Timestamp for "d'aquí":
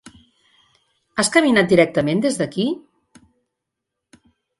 2.39-2.65